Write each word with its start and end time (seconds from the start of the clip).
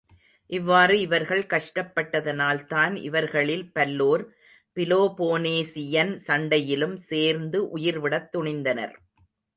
இவ்வாறு 0.49 0.99
இவர்கள் 0.99 1.43
கஷ்டப்பட்டதனால்தான் 1.45 2.95
இவர்களில்பல்லோர் 3.01 4.23
பிலோபோனேசியன் 4.77 6.13
சண்டையிலும் 6.27 6.97
சேர்ந்து 7.09 7.61
உயிர்விடத் 7.77 8.29
துணிந்தனர். 8.37 8.95